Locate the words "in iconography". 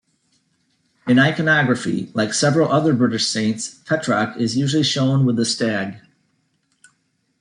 1.07-2.09